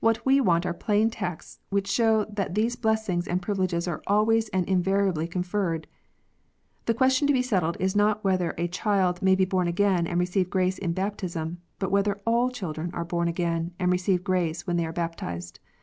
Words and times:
What 0.00 0.24
we 0.24 0.40
want 0.40 0.64
are 0.64 0.72
plain 0.72 1.10
texts 1.10 1.60
which 1.68 1.88
show 1.90 2.24
that 2.24 2.54
these 2.54 2.74
blessings 2.74 3.28
and 3.28 3.42
privileges 3.42 3.86
are 3.86 4.00
always 4.06 4.48
and 4.48 4.66
invariably 4.66 5.28
con 5.28 5.42
ferred. 5.44 5.84
The 6.86 6.94
question 6.94 7.26
to 7.26 7.34
be 7.34 7.42
settled 7.42 7.76
is 7.78 7.94
not 7.94 8.24
whether 8.24 8.54
a 8.56 8.66
child 8.68 9.20
may 9.20 9.34
be 9.34 9.44
born 9.44 9.68
again 9.68 10.06
and 10.06 10.18
receive 10.18 10.48
grace 10.48 10.78
in 10.78 10.94
baptism, 10.94 11.58
but 11.78 11.90
whether 11.90 12.18
all 12.26 12.48
children 12.48 12.88
are 12.94 13.04
bom 13.04 13.28
again, 13.28 13.74
and 13.78 13.92
receive 13.92 14.24
grace 14.24 14.66
when 14.66 14.78
they 14.78 14.86
are 14.86 14.92
baptized. 14.94 15.60